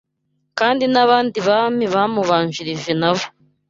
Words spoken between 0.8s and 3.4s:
n’abandi Bami bamubanjirije nabo